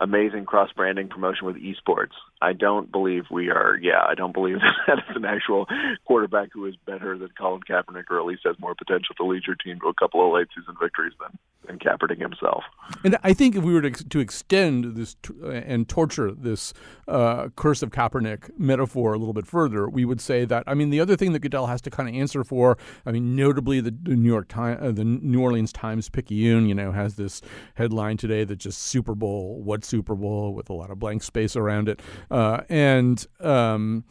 [0.01, 2.15] amazing cross branding promotion with esports.
[2.43, 3.79] I don't believe we are.
[3.81, 5.67] Yeah, I don't believe that is an actual
[6.07, 9.43] quarterback who is better than Colin Kaepernick, or at least has more potential to lead
[9.47, 12.65] your team to a couple of late season victories than than Kaepernick himself.
[13.05, 16.73] And I think if we were to, to extend this t- and torture this
[17.07, 20.91] uh, curse of Kaepernick metaphor a little bit further, we would say that I mean
[20.91, 22.79] the other thing that Goodell has to kind of answer for.
[23.05, 26.75] I mean, notably the, the New York Times, uh, the New Orleans Times Picayune, you
[26.75, 27.43] know, has this
[27.75, 31.57] headline today that just Super Bowl, what Super Bowl with a lot of blank space
[31.57, 32.01] around it.
[32.31, 34.05] Uh, and, um,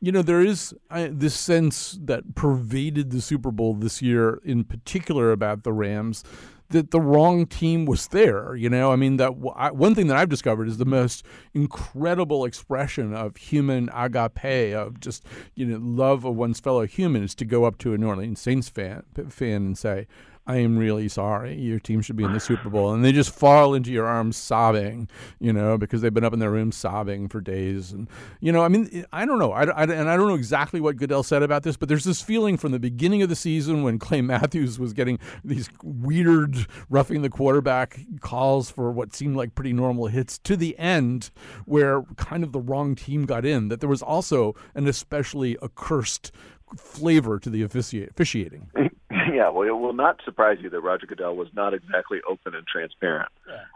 [0.00, 5.32] you know, there is this sense that pervaded the Super Bowl this year, in particular
[5.32, 6.22] about the Rams,
[6.68, 8.56] that the wrong team was there.
[8.56, 12.44] You know, I mean, that w- one thing that I've discovered is the most incredible
[12.44, 17.44] expression of human agape, of just you know love of one's fellow human, is to
[17.44, 20.06] go up to a New Orleans Saints fan fan and say,
[20.48, 21.54] I am really sorry.
[21.58, 22.92] Your team should be in the Super Bowl.
[22.92, 25.08] And they just fall into your arms sobbing,
[25.40, 27.90] you know, because they've been up in their room sobbing for days.
[27.90, 28.08] And,
[28.40, 29.50] you know, I mean, I don't know.
[29.50, 32.22] I, I, and I don't know exactly what Goodell said about this, but there's this
[32.22, 37.22] feeling from the beginning of the season when Clay Matthews was getting these weird roughing
[37.22, 41.30] the quarterback calls for what seemed like pretty normal hits to the end
[41.64, 46.30] where kind of the wrong team got in, that there was also an especially accursed
[46.76, 48.70] flavor to the officiating.
[49.34, 52.66] yeah, well, it will not surprise you that Roger Goodell was not exactly open and
[52.66, 53.30] transparent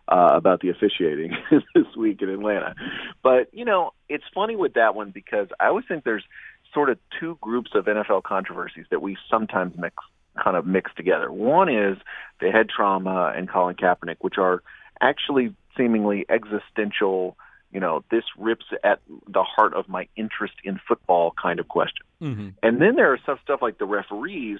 [0.08, 1.32] uh, about the officiating
[1.74, 2.74] this week in Atlanta.
[3.22, 6.24] But, you know, it's funny with that one because I always think there's
[6.72, 9.96] sort of two groups of NFL controversies that we sometimes mix
[10.42, 11.30] kind of mix together.
[11.30, 11.98] One is
[12.40, 14.62] the head trauma and Colin Kaepernick, which are
[15.00, 17.36] actually seemingly existential–
[17.72, 22.04] you know, this rips at the heart of my interest in football kind of question.
[22.20, 22.48] Mm-hmm.
[22.62, 24.58] And then there are some stuff like the referees,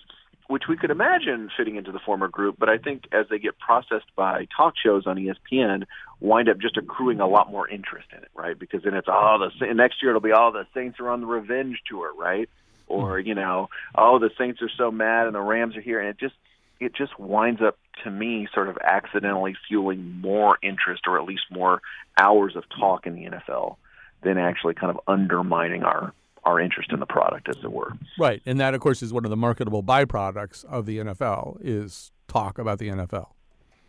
[0.50, 3.56] which we could imagine fitting into the former group, but I think as they get
[3.60, 5.84] processed by talk shows on ESPN,
[6.18, 8.58] wind up just accruing a lot more interest in it, right?
[8.58, 11.20] Because then it's oh the next year it'll be all oh, the Saints are on
[11.20, 12.48] the revenge tour, right?
[12.88, 13.28] Or hmm.
[13.28, 16.18] you know, oh the Saints are so mad and the Rams are here, and it
[16.18, 16.34] just
[16.80, 21.42] it just winds up to me sort of accidentally fueling more interest or at least
[21.52, 21.80] more
[22.18, 23.76] hours of talk in the NFL
[24.22, 26.12] than actually kind of undermining our
[26.44, 27.92] our interest in the product, as it were.
[28.18, 32.12] Right, and that, of course, is one of the marketable byproducts of the NFL is
[32.28, 33.28] talk about the NFL.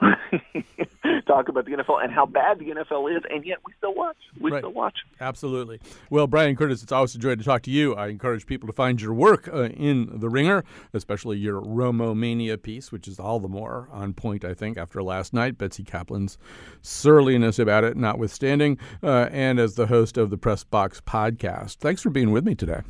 [1.32, 4.17] talk about the NFL and how bad the NFL is, and yet we still watch.
[4.39, 4.60] We right.
[4.60, 5.00] still watch.
[5.20, 5.80] Absolutely.
[6.10, 7.96] Well, Bryan Curtis, it's always a joy to talk to you.
[7.96, 10.63] I encourage people to find your work uh, in The Ringer,
[10.94, 15.02] especially your Romo Mania piece, which is all the more on point, I think, after
[15.02, 15.58] last night.
[15.58, 16.38] Betsy Kaplan's
[16.82, 21.78] surliness about it notwithstanding, uh, and as the host of the Press Box podcast.
[21.78, 22.82] Thanks for being with me today.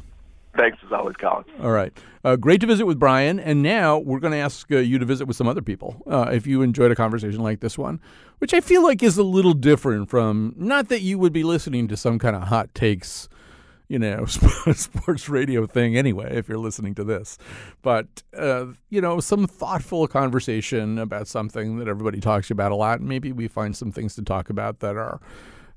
[0.58, 1.46] Thanks as always, Colin.
[1.62, 1.94] All right.
[2.24, 3.40] Uh, great to visit with Bryan.
[3.40, 6.30] And now we're going to ask uh, you to visit with some other people uh,
[6.32, 8.00] if you enjoyed a conversation like this one,
[8.40, 11.88] which I feel like is a little different from not that you would be listening
[11.88, 13.30] to some kind of hot takes,
[13.88, 17.38] you know, sports radio thing anyway, if you're listening to this,
[17.82, 23.00] but, uh, you know, some thoughtful conversation about something that everybody talks about a lot.
[23.00, 25.22] And maybe we find some things to talk about that are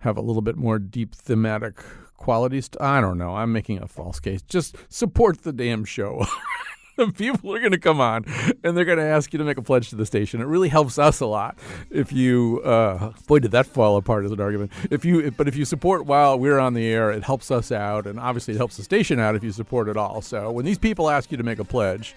[0.00, 1.82] have a little bit more deep thematic
[2.24, 2.70] qualities.
[2.80, 3.36] I don't know.
[3.36, 4.40] I'm making a false case.
[4.40, 6.26] Just support the damn show.
[6.96, 8.24] the people are going to come on
[8.64, 10.40] and they're going to ask you to make a pledge to the station.
[10.40, 11.58] It really helps us a lot
[11.90, 12.62] if you.
[12.64, 14.72] Uh, boy, did that fall apart as an argument.
[14.90, 18.06] If you, but if you support while we're on the air, it helps us out,
[18.06, 20.22] and obviously it helps the station out if you support it all.
[20.22, 22.14] So when these people ask you to make a pledge,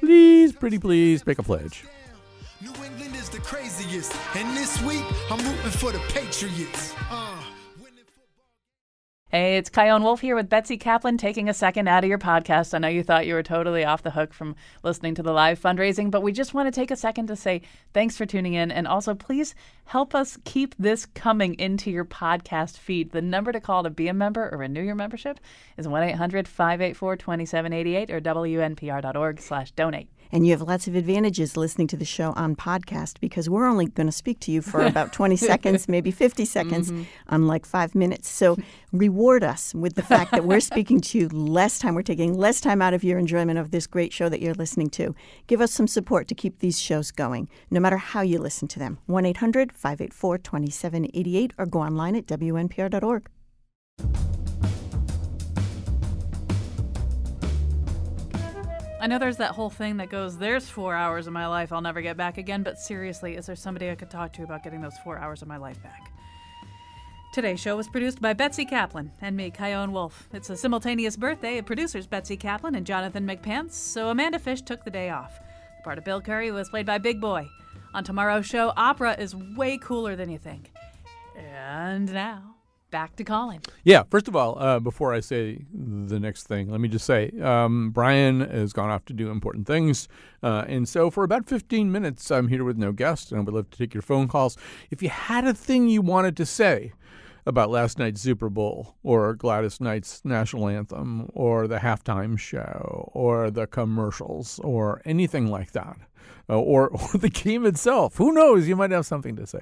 [0.00, 1.84] please, pretty please, make a pledge.
[2.60, 6.94] New England is the craziest, and this week I'm rooting for the Patriots.
[7.10, 7.39] Uh.
[9.32, 12.74] Hey, it's Chion Wolf here with Betsy Kaplan taking a second out of your podcast.
[12.74, 15.60] I know you thought you were totally off the hook from listening to the live
[15.60, 17.62] fundraising, but we just want to take a second to say
[17.94, 18.72] thanks for tuning in.
[18.72, 23.12] And also, please help us keep this coming into your podcast feed.
[23.12, 25.38] The number to call to be a member or renew your membership
[25.76, 30.08] is 1 800 584 2788 or WNPR.org slash donate.
[30.32, 33.86] And you have lots of advantages listening to the show on podcast because we're only
[33.86, 37.02] going to speak to you for about 20 seconds, maybe 50 seconds, mm-hmm.
[37.28, 38.28] unlike five minutes.
[38.28, 38.56] So
[38.92, 41.94] reward us with the fact that we're speaking to you less time.
[41.94, 44.90] We're taking less time out of your enjoyment of this great show that you're listening
[44.90, 45.14] to.
[45.46, 48.78] Give us some support to keep these shows going, no matter how you listen to
[48.78, 48.98] them.
[49.06, 53.28] 1 800 584 2788 or go online at WNPR.org.
[59.00, 61.80] I know there's that whole thing that goes, there's four hours of my life I'll
[61.80, 64.82] never get back again, but seriously, is there somebody I could talk to about getting
[64.82, 66.12] those four hours of my life back?
[67.32, 70.28] Today's show was produced by Betsy Kaplan and me, Chion Wolf.
[70.34, 74.84] It's a simultaneous birthday of producers Betsy Kaplan and Jonathan McPants, so Amanda Fish took
[74.84, 75.40] the day off.
[75.78, 77.48] The part of Bill Curry was played by Big Boi.
[77.94, 80.72] On tomorrow's show, opera is way cooler than you think.
[81.36, 82.56] And now,
[82.90, 83.60] back to Colin.
[83.84, 87.30] Yeah, first of all, uh, before I say the next thing, let me just say
[87.42, 90.08] um, Bryan has gone off to do important things.
[90.42, 93.54] Uh, and so for about 15 minutes, I'm here with no guest, and I would
[93.54, 94.56] love to take your phone calls.
[94.90, 96.92] If you had a thing you wanted to say,
[97.46, 103.50] about last night's Super Bowl or Gladys Knight's national anthem or the halftime show or
[103.50, 105.96] the commercials or anything like that
[106.50, 108.16] uh, or, or the game itself.
[108.16, 108.68] Who knows?
[108.68, 109.60] You might have something to say.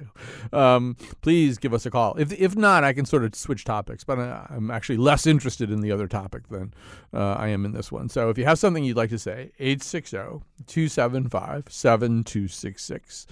[0.51, 2.15] Um, please give us a call.
[2.17, 5.71] If, if not, I can sort of switch topics, but I, am actually less interested
[5.71, 6.73] in the other topic than
[7.13, 8.09] uh, I am in this one.
[8.09, 10.17] So if you have something you'd like to say, 860
[10.67, 13.27] 275 7266.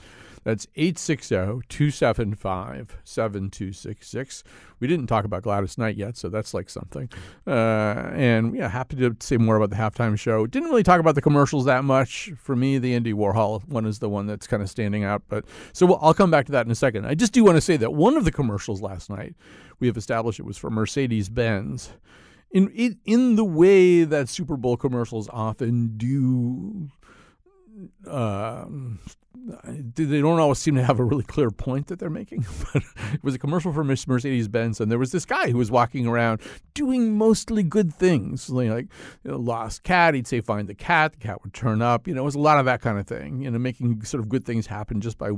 [0.48, 1.36] That's 860
[1.68, 4.44] 275 7266.
[4.80, 7.10] We didn't talk about Gladys Knight yet, so that's like something.
[7.46, 10.48] Uh, and yeah, happy to say more about the halftime show.
[10.48, 12.32] Didn't really talk about the commercials that much.
[12.42, 15.22] For me, the Andy Warhol one is the one that's kind of standing out.
[15.28, 17.06] But so we'll, I'll come back to that in a second.
[17.06, 19.36] I just do want to say that one of the commercials last night,
[19.82, 21.90] we have established it was for Mercedes Benz.
[22.52, 26.88] In, in in the way that Super Bowl commercials often do
[28.08, 28.66] uh,
[29.96, 32.46] they don't always seem to have a really clear point that they're making.
[32.74, 35.72] But it was a commercial for Mercedes Benz, and there was this guy who was
[35.72, 36.42] walking around
[36.74, 38.88] doing mostly good things, like
[39.24, 40.14] you know, lost cat.
[40.14, 42.08] He'd say find the cat, the cat would turn up.
[42.08, 43.42] You know, it was a lot of that kind of thing.
[43.42, 45.32] You know, making sort of good things happen just by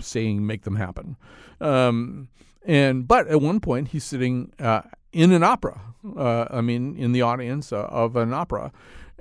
[0.00, 1.16] saying make them happen.
[1.60, 2.28] Um,
[2.64, 5.80] and but at one point he's sitting uh, in an opera.
[6.16, 8.72] Uh, I mean, in the audience uh, of an opera,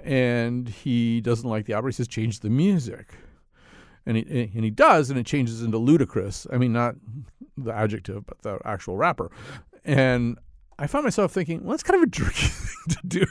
[0.03, 1.91] and he doesn't like the opera.
[1.91, 3.15] He says change the music
[4.05, 6.47] and he eh, and he does, and it changes into Ludacris.
[6.51, 6.95] I mean, not
[7.57, 9.31] the adjective, but the actual rapper.
[9.85, 10.37] And
[10.79, 13.25] I found myself thinking, well, that's kind of a jerky thing to do.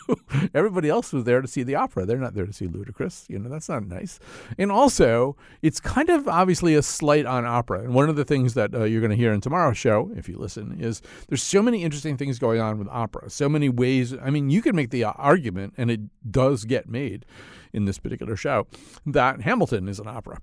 [0.54, 2.06] Everybody else was there to see the opera.
[2.06, 3.28] They're not there to see Ludacris.
[3.28, 4.18] You know, that's not nice.
[4.58, 7.80] And also, it's kind of obviously a slight on opera.
[7.80, 10.28] And one of the things that uh, you're going to hear in tomorrow's show, if
[10.28, 13.28] you listen, is there's so many interesting things going on with opera.
[13.30, 14.14] So many ways.
[14.14, 16.00] I mean, you can make the argument, and it
[16.30, 17.26] does get made
[17.72, 18.66] in this particular show,
[19.06, 20.38] that Hamilton is an opera.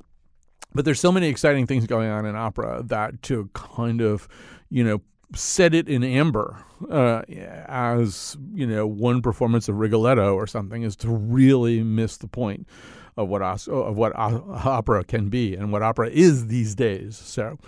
[0.73, 4.27] But there's so many exciting things going on in opera that to kind of,
[4.69, 5.01] you know,
[5.35, 7.21] set it in amber uh,
[7.67, 12.67] as you know one performance of Rigoletto or something is to really miss the point
[13.17, 17.17] of what of what opera can be and what opera is these days.
[17.17, 17.59] So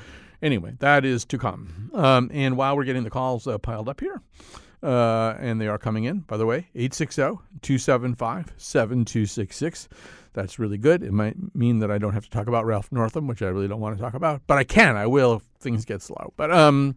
[0.41, 1.91] anyway, that is to come.
[1.93, 4.21] Um, and while we're getting the calls uh, piled up here.
[4.83, 7.21] Uh, and they are coming in, by the way, 860
[7.61, 9.87] 275 7266.
[10.33, 11.03] That's really good.
[11.03, 13.67] It might mean that I don't have to talk about Ralph Northam, which I really
[13.67, 14.95] don't want to talk about, but I can.
[14.95, 16.33] I will if things get slow.
[16.35, 16.95] But um,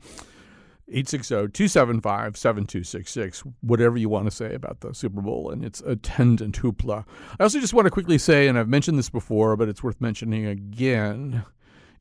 [0.92, 7.06] 860-275-7266 whatever you want to say about the super bowl and its attendant hoopla.
[7.40, 9.98] I also just want to quickly say and i've mentioned this before but it's worth
[10.00, 11.46] mentioning again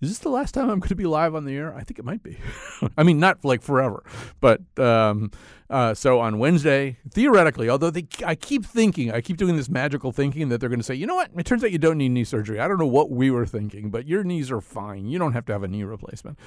[0.02, 1.74] is this the last time i'm going to be live on the air?
[1.74, 2.38] I think it might be.
[2.98, 4.04] I mean not like forever
[4.42, 5.32] but um,
[5.70, 10.12] uh, so on wednesday theoretically although they, i keep thinking i keep doing this magical
[10.12, 11.30] thinking that they're going to say you know what?
[11.38, 12.60] It turns out you don't need knee surgery.
[12.60, 15.08] I don't know what we were thinking but your knees are fine.
[15.08, 16.38] You don't have to have a knee replacement.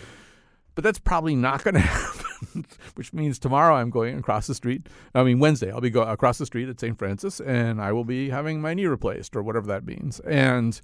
[0.77, 2.26] But that's probably not going to happen,
[2.95, 4.89] which means tomorrow I'm going across the street.
[5.15, 6.99] I mean, Wednesday, I'll be going across the street at St.
[6.99, 10.21] Francis and I will be having my knee replaced or whatever that means.
[10.21, 10.81] And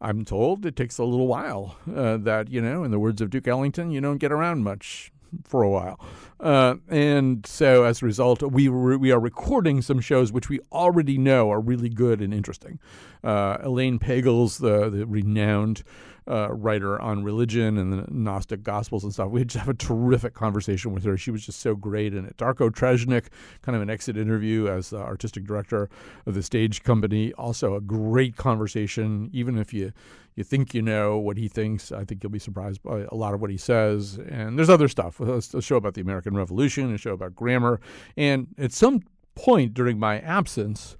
[0.00, 3.30] I'm told it takes a little while uh, that, you know, in the words of
[3.30, 5.10] Duke Ellington, you don't get around much
[5.44, 6.00] for a while.
[6.38, 10.60] Uh, and so as a result, we, re- we are recording some shows which we
[10.72, 12.78] already know are really good and interesting.
[13.24, 15.82] Uh, Elaine Pagels, the, the renowned
[16.28, 19.30] uh, writer on religion and the Gnostic Gospels and stuff.
[19.30, 21.16] We just have a terrific conversation with her.
[21.16, 22.36] She was just so great it.
[22.36, 23.26] Darko Tresnjak,
[23.62, 25.88] kind of an exit interview as the artistic director
[26.26, 27.32] of the stage company.
[27.34, 29.92] Also a great conversation, even if you
[30.34, 31.90] you think you know what he thinks.
[31.90, 34.18] I think you'll be surprised by a lot of what he says.
[34.28, 35.18] And there's other stuff.
[35.18, 37.80] A show about the American Revolution, a show about grammar.
[38.18, 39.02] And at some
[39.34, 40.96] point during my absence,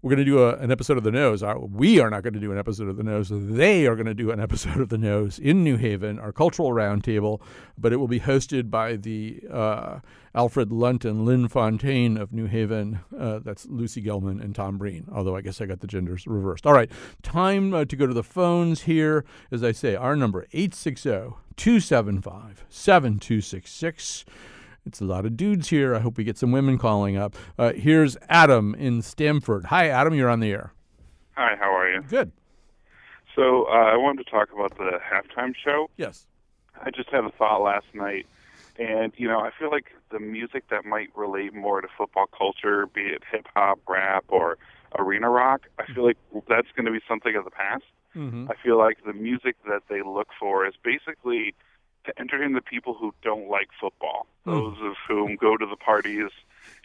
[0.00, 1.42] we're going to do a, an episode of The Nose.
[1.70, 3.30] We are not going to do an episode of The Nose.
[3.32, 6.70] They are going to do an episode of The Nose in New Haven, our cultural
[6.70, 7.40] roundtable,
[7.76, 9.98] but it will be hosted by the uh,
[10.36, 13.00] Alfred Lunt and Lynn Fontanne of New Haven.
[13.18, 16.64] Uh, that's Lucy Gellman and Tom Breen, although I guess I got the genders reversed.
[16.64, 16.90] All right,
[17.22, 19.24] time uh, to go to the phones here.
[19.50, 21.10] As I say, our number 860
[21.56, 24.24] 275 7266.
[24.86, 25.94] It's a lot of dudes here.
[25.94, 27.36] I hope we get some women calling up.
[27.58, 29.66] Uh, here's Adam in Stamford.
[29.66, 30.14] Hi, Adam.
[30.14, 30.72] You're on the air.
[31.36, 31.56] Hi.
[31.56, 32.02] How are you?
[32.02, 32.32] Good.
[33.36, 35.90] So uh, I wanted to talk about the halftime show.
[35.96, 36.26] Yes.
[36.82, 38.26] I just had a thought last night,
[38.78, 42.86] and you know, I feel like the music that might relate more to football culture,
[42.86, 44.58] be it hip hop, rap, or
[44.96, 46.16] arena rock, I feel like
[46.48, 47.84] that's going to be something of the past.
[48.16, 48.50] Mm-hmm.
[48.50, 51.54] I feel like the music that they look for is basically
[52.04, 54.52] to entertain the people who don't like football, mm.
[54.52, 56.30] those of whom go to the parties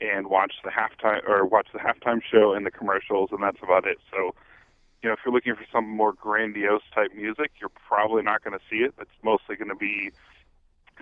[0.02, 3.86] and watch the halftime or watch the halftime show and the commercials, and that's about
[3.86, 3.99] it.
[4.12, 4.36] So,
[5.02, 8.58] you know, if you're looking for some more grandiose type music, you're probably not going
[8.58, 8.93] to see it.
[8.99, 10.12] It's mostly going to be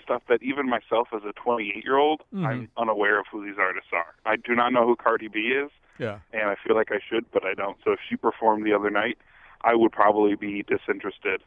[0.01, 2.45] stuff that even myself as a 28 year old, mm-hmm.
[2.45, 4.15] I'm unaware of who these artists are.
[4.25, 5.69] I do not know who Cardi B is.
[5.99, 6.19] Yeah.
[6.33, 7.77] And I feel like I should, but I don't.
[7.83, 9.17] So if she performed the other night,
[9.63, 11.43] I would probably be disinterested.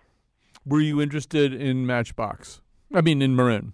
[0.66, 2.60] Were you interested in Matchbox?
[2.92, 3.72] I mean, in Maroon.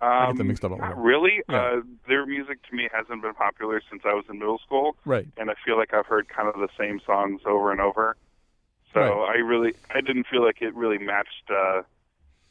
[0.00, 0.76] Um, I get them mixed up.
[0.76, 1.42] Not really.
[1.48, 1.56] Yeah.
[1.56, 4.96] Uh, their music to me hasn't been popular since I was in middle school.
[5.04, 5.26] Right.
[5.36, 8.16] And I feel like I've heard kind of the same songs over and over.
[8.92, 9.36] So right.
[9.36, 11.82] I really, I didn't feel like it really matched, uh,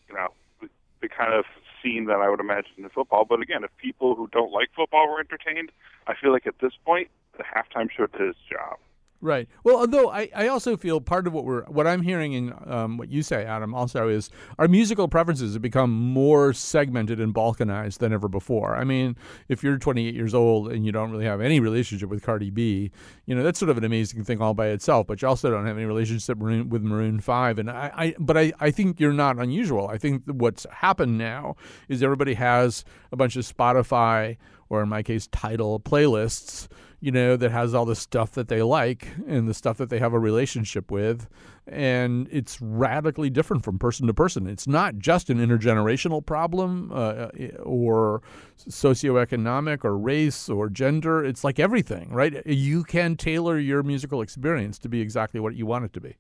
[0.10, 0.30] you know,
[0.62, 0.70] the,
[1.02, 1.46] the kind of
[1.82, 3.26] scene that I would imagine in football.
[3.26, 5.72] But again, if people who don't like football were entertained,
[6.08, 8.78] I feel like at this point, the halftime show did its job.
[9.24, 9.48] Right.
[9.64, 12.98] Well, although I, I also feel part of what we're what I'm hearing in um,
[12.98, 18.00] what you say, Adam, also is our musical preferences have become more segmented and balkanized
[18.00, 18.76] than ever before.
[18.76, 19.16] I mean,
[19.48, 22.92] if you're 28 years old and you don't really have any relationship with Cardi B,
[23.26, 25.08] you know that's sort of an amazing thing all by itself.
[25.08, 28.52] But you also don't have any relationship with Maroon Five, and I, I but I,
[28.60, 29.88] I think you're not unusual.
[29.88, 31.56] I think what's happened now
[31.88, 32.84] is everybody has
[33.14, 34.36] a bunch of Spotify
[34.70, 36.68] or in my case, Tidal playlists
[37.04, 40.00] you know, that has all the stuff that they like and the stuff that they
[40.00, 41.28] have a relationship with.
[41.68, 44.48] And it's radically different from person to person.
[44.48, 47.28] It's not just an intergenerational problem uh,
[47.62, 48.22] or
[48.58, 51.26] socioeconomic or race or gender.
[51.26, 52.42] It's like everything, right?
[52.48, 56.16] You can tailor your musical experience to be exactly what you want it to be.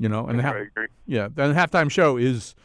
[0.00, 2.56] You know, and the ha- yeah, the halftime show is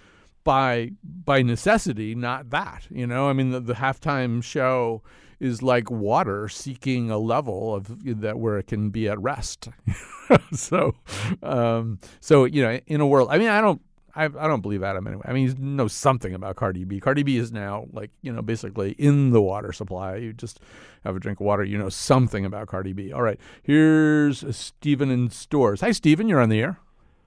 [0.43, 2.87] by by necessity not that.
[2.89, 5.03] You know, I mean, the, the halftime show
[5.39, 9.69] is like water seeking a level of that where it can be at rest.
[10.53, 10.95] so,
[11.43, 13.81] um, so you know, in a world, I mean, I don't.
[14.17, 15.23] I, I don't believe Adam anyway.
[15.25, 17.01] I mean, he knows something about Cardi B.
[17.01, 20.15] Cardi B is now like you know basically in the water supply.
[20.15, 20.61] You just
[21.03, 23.11] have a drink of water, you know something about Cardi B.
[23.11, 25.81] All right, here's Stephen in Storrs.
[25.81, 26.29] Hi, Stephen.
[26.29, 26.79] You're on the air.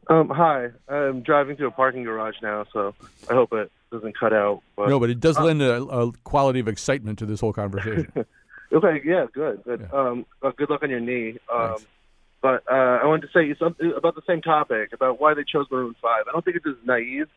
[0.09, 0.69] Um, hi.
[0.89, 2.95] I'm driving to a parking garage now, so
[3.31, 4.63] I hope it doesn't cut out.
[4.77, 7.53] But, no, but it does uh, lend a, a, quality of excitement to this whole
[7.53, 8.13] conversation.
[8.73, 9.89] okay, yeah, good, good.
[9.93, 9.99] Yeah.
[9.99, 11.39] Um, uh, good luck on your knee.
[11.53, 11.77] Um,
[12.41, 15.67] but uh, I wanted to say something about the same topic about why they chose
[15.71, 16.25] Maroon Five.
[16.29, 17.29] I don't think it's as naive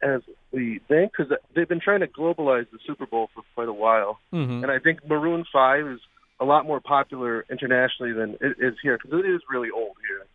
[0.00, 0.20] as
[0.52, 4.20] we think because they've been trying to globalize the Super Bowl for quite a while,
[4.32, 4.62] mm-hmm.
[4.62, 6.00] and I think Maroon Five is
[6.40, 10.26] a lot more popular internationally than it is here because it is really old here.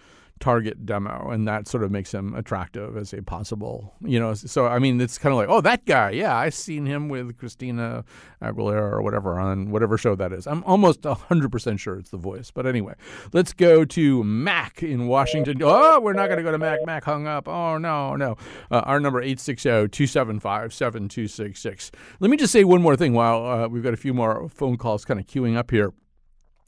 [0.41, 4.67] target demo and that sort of makes him attractive as a possible you know so
[4.67, 8.03] i mean it's kind of like oh that guy yeah i've seen him with christina
[8.41, 10.47] aguilera or whatever on whatever show that is.
[10.47, 12.93] I'm almost 100% sure it's the voice but anyway
[13.33, 15.61] let's go to mac in washington.
[15.63, 16.79] Oh we're not going to go to mac.
[16.85, 17.47] Mac hung up.
[17.47, 18.37] Oh no no.
[18.69, 23.93] Uh, our number 860-275-7266 let me just say one more thing while uh, we've got
[23.93, 25.93] a few more phone calls kind of queuing up here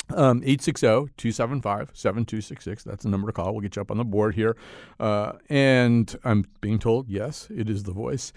[0.10, 2.84] um, 860-275-7266.
[2.84, 3.54] That's the number to call.
[3.54, 4.58] We'll get you up on the board here.
[5.00, 8.34] Uh, and I'm being told, yes, it is the voice.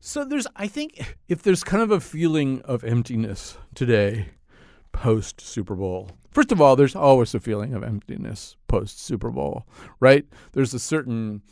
[0.00, 4.30] So there's, I think, if there's kind of a feeling of emptiness today
[4.92, 6.10] post Super Bowl.
[6.30, 9.66] First of all, there's always a feeling of emptiness post Super Bowl,
[9.98, 10.24] right?
[10.52, 11.42] There's a certain,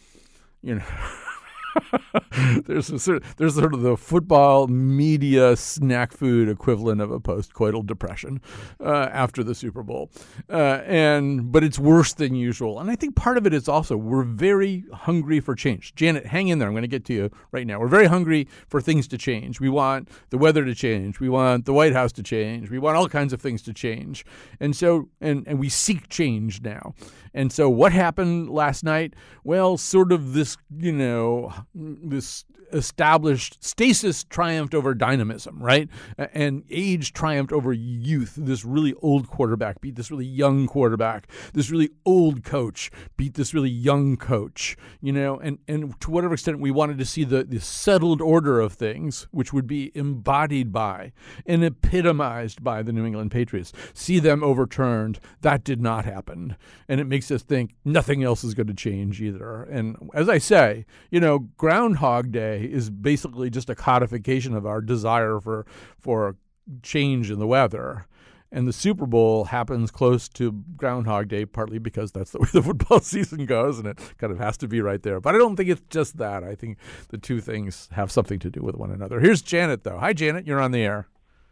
[0.62, 0.85] you know.
[2.64, 7.21] there's a sort of, there's sort of the football media snack food equivalent of a
[7.21, 8.41] postcoital depression
[8.81, 10.11] uh, after the Super Bowl,
[10.51, 12.81] uh, and but it's worse than usual.
[12.81, 15.95] And I think part of it is also we're very hungry for change.
[15.95, 16.69] Janet, hang in there.
[16.69, 17.81] I'm going to get to you right now.
[17.81, 19.61] We're very hungry for things to change.
[19.61, 21.21] We want the weather to change.
[21.21, 22.71] We want the White House to change.
[22.71, 24.25] We want all kinds of things to change.
[24.61, 26.95] And so and and we seek change now.
[27.35, 29.14] And so what happened last night?
[29.45, 35.89] Well, sort of this, you know, this established stasis triumphed over dynamism, right?
[36.18, 38.35] And age triumphed over youth.
[38.37, 41.29] This really old quarterback beat this really young quarterback.
[41.53, 46.35] This really old coach beat this really young coach, you know, and, and to whatever
[46.35, 50.72] extent we wanted to see the, the settled order of things, which would be embodied
[50.72, 51.12] by
[51.47, 55.18] and epitomized by the New England Patriots, see them overturned.
[55.41, 56.57] That did not happen.
[56.89, 59.62] And it makes us think nothing else is going to change either.
[59.64, 64.81] And as I say, you know, Groundhog Day is basically just a codification of our
[64.81, 65.66] desire for
[65.99, 66.37] for
[66.83, 68.07] change in the weather.
[68.51, 72.62] And the Super Bowl happens close to Groundhog Day, partly because that's the way the
[72.69, 75.21] football season goes, and it kind of has to be right there.
[75.21, 76.43] But I don't think it's just that.
[76.43, 76.79] I think
[77.11, 79.21] the two things have something to do with one another.
[79.21, 79.99] Here's Janet, though.
[79.99, 80.47] Hi, Janet.
[80.47, 81.09] You're on the air.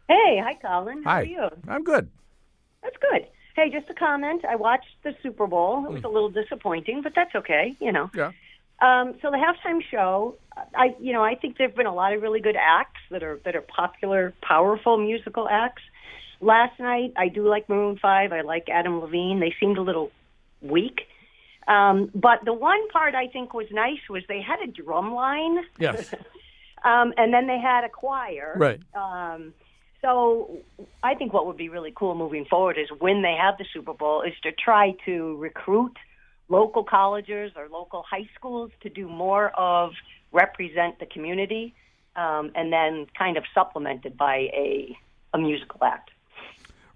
[0.07, 1.03] Hey, hi, Colin.
[1.03, 1.21] How hi.
[1.21, 1.47] are you?
[1.67, 2.09] I'm good.
[2.81, 3.27] That's good.
[3.57, 4.45] Hey, just a comment.
[4.45, 5.83] I watched the Super Bowl.
[5.87, 7.75] It was a little disappointing, but that's okay.
[7.79, 8.11] You know.
[8.13, 8.31] Yeah.
[8.79, 10.35] Um, so the halftime show,
[10.75, 13.39] I you know I think there've been a lot of really good acts that are
[13.45, 15.81] that are popular, powerful musical acts.
[16.39, 18.31] Last night, I do like Maroon Five.
[18.31, 19.39] I like Adam Levine.
[19.39, 20.11] They seemed a little
[20.61, 21.07] weak.
[21.67, 25.65] Um, but the one part I think was nice was they had a drum line.
[25.79, 26.13] Yes.
[26.83, 28.53] um, and then they had a choir.
[28.55, 28.79] Right.
[28.93, 29.55] Um,
[30.01, 30.59] so
[31.03, 33.93] I think what would be really cool moving forward is when they have the Super
[33.93, 35.93] Bowl is to try to recruit
[36.49, 39.91] local colleges or local high schools to do more of
[40.31, 41.73] represent the community,
[42.15, 44.97] um, and then kind of supplemented by a
[45.33, 46.11] a musical act.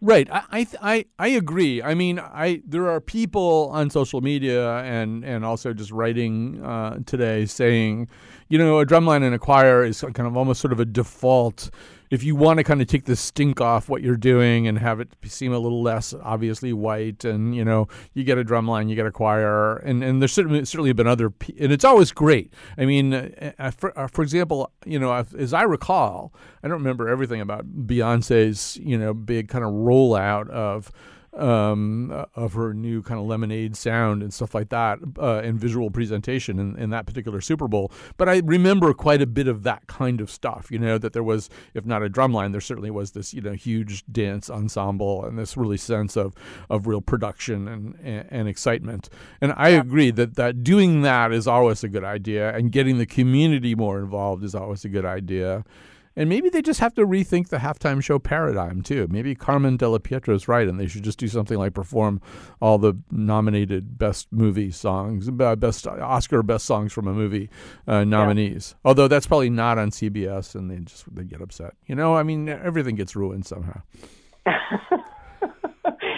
[0.03, 0.27] Right.
[0.31, 1.81] I, I I I agree.
[1.81, 6.99] I mean, I there are people on social media and and also just writing uh,
[7.05, 8.07] today saying,
[8.49, 11.69] you know, a drumline and a choir is kind of almost sort of a default
[12.11, 14.99] if you want to kind of take the stink off what you're doing and have
[14.99, 18.89] it seem a little less obviously white, and you know, you get a drum line,
[18.89, 22.53] you get a choir, and and there's certainly certainly been other, and it's always great.
[22.77, 26.77] I mean, uh, uh for, uh, for example, you know, as I recall, I don't
[26.77, 30.91] remember everything about Beyonce's you know big kind of rollout of
[31.33, 35.89] um, of her new kind of lemonade sound and stuff like that, uh, and visual
[35.89, 37.91] presentation in, in that particular Super Bowl.
[38.17, 40.69] But I remember quite a bit of that kind of stuff.
[40.71, 43.41] You know that there was, if not a drum line, there certainly was this you
[43.41, 46.33] know huge dance ensemble and this really sense of
[46.69, 49.09] of real production and and, and excitement.
[49.39, 53.05] And I agree that that doing that is always a good idea, and getting the
[53.05, 55.63] community more involved is always a good idea.
[56.21, 59.07] And maybe they just have to rethink the halftime show paradigm too.
[59.09, 62.21] Maybe Carmen Della is right, and they should just do something like perform
[62.61, 67.49] all the nominated best movie songs, best Oscar best songs from a movie
[67.87, 68.75] uh, nominees.
[68.75, 68.89] Yeah.
[68.89, 71.73] Although that's probably not on CBS, and they just they get upset.
[71.87, 73.81] You know, I mean, everything gets ruined somehow.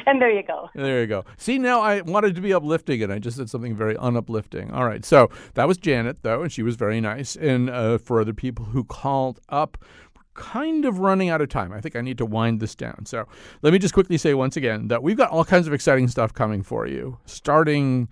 [0.07, 0.69] and there you go.
[0.75, 1.25] There you go.
[1.37, 4.71] See, now I wanted to be uplifting, and I just said something very unuplifting.
[4.71, 7.35] All right, so that was Janet, though, and she was very nice.
[7.35, 9.77] And uh, for other people who called up,
[10.15, 11.71] we're kind of running out of time.
[11.71, 13.05] I think I need to wind this down.
[13.05, 13.27] So
[13.61, 16.33] let me just quickly say once again that we've got all kinds of exciting stuff
[16.33, 18.09] coming for you, starting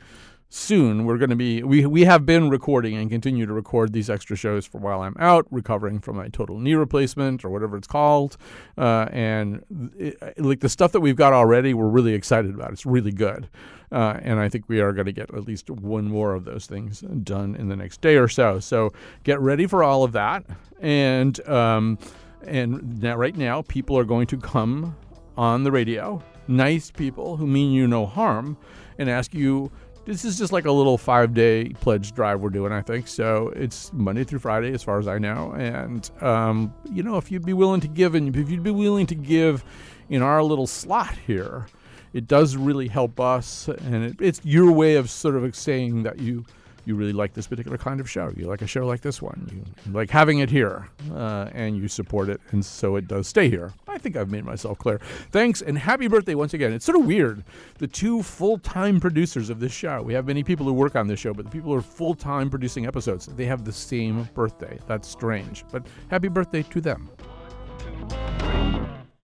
[0.53, 4.09] soon we're going to be we we have been recording and continue to record these
[4.09, 7.87] extra shows for while I'm out recovering from my total knee replacement or whatever it's
[7.87, 8.35] called.
[8.77, 9.63] Uh, and
[9.97, 12.73] it, like the stuff that we've got already we're really excited about.
[12.73, 13.47] It's really good.
[13.93, 16.65] Uh, and I think we are going to get at least one more of those
[16.65, 18.59] things done in the next day or so.
[18.59, 18.91] So
[19.23, 20.45] get ready for all of that.
[20.81, 21.97] And um,
[22.45, 24.97] and now, right now people are going to come
[25.37, 26.21] on the radio.
[26.49, 28.57] Nice people who mean you no harm
[28.97, 29.71] and ask you
[30.05, 33.07] this is just like a little five day pledge drive we're doing, I think.
[33.07, 35.51] So it's Monday through Friday, as far as I know.
[35.51, 39.07] And, um, you know, if you'd be willing to give, and if you'd be willing
[39.07, 39.63] to give
[40.09, 41.67] in our little slot here,
[42.13, 43.67] it does really help us.
[43.67, 46.45] And it, it's your way of sort of saying that you
[46.85, 48.31] you really like this particular kind of show.
[48.35, 49.49] You like a show like this one.
[49.85, 53.49] You, like having it here, uh, and you support it, and so it does stay
[53.49, 53.73] here.
[53.87, 54.99] I think I've made myself clear.
[55.31, 56.73] Thanks, and happy birthday once again.
[56.73, 57.43] It's sort of weird.
[57.77, 61.07] The two full time producers of this show, we have many people who work on
[61.07, 64.27] this show, but the people who are full time producing episodes, they have the same
[64.33, 64.79] birthday.
[64.87, 67.09] That's strange, but happy birthday to them.